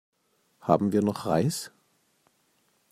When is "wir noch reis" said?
0.93-1.71